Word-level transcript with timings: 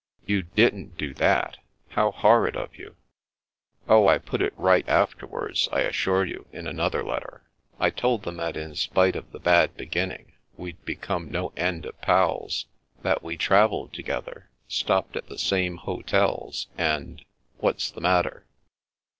"You 0.25 0.41
didn't 0.41 0.97
do 0.97 1.13
that 1.13 1.59
I 1.59 1.93
How 1.93 2.09
horrid 2.09 2.55
of 2.55 2.75
you!"" 2.75 2.95
Oh, 3.87 4.07
I 4.07 4.17
put 4.17 4.41
it 4.41 4.57
right 4.57 4.87
afterwards, 4.89 5.69
I 5.71 5.81
assure 5.81 6.25
you, 6.25 6.47
in 6.51 6.65
another 6.65 7.03
letter. 7.03 7.43
I 7.79 7.91
told 7.91 8.23
them 8.23 8.37
that 8.37 8.57
in 8.57 8.73
spite 8.73 9.15
of 9.15 9.31
the 9.31 9.37
bad 9.39 9.77
beginning, 9.77 10.31
we'd 10.57 10.83
become 10.85 11.29
no 11.29 11.53
end 11.55 11.85
of 11.85 12.01
pals. 12.01 12.65
That 13.03 13.21
we 13.21 13.37
travelled 13.37 13.93
together, 13.93 14.49
stopped 14.67 15.15
at 15.15 15.27
the 15.27 15.37
same 15.37 15.77
hotels, 15.77 16.65
and— 16.79 17.23
what's 17.59 17.91
the 17.91 18.01
matter 18.01 18.47